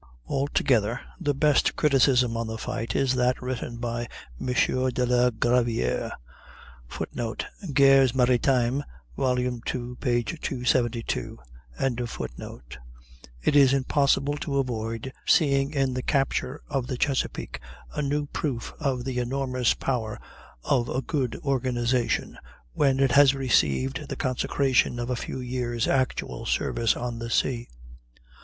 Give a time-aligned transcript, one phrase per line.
[0.25, 4.05] Altogether the best criticism on the fight is that written by
[4.39, 4.47] M.
[4.47, 6.11] de la Gravière.
[6.87, 8.83] [Footnote: "Guerres Maritimes,"
[9.19, 11.37] ii, 272.]
[13.43, 17.59] "It is impossible to avoid seeing in the capture of the Chesapeake
[17.93, 20.19] a new proof of the enormous power
[20.63, 22.39] of a good organization,
[22.73, 27.69] when it has received the consecration of a few years' actual service on the sea.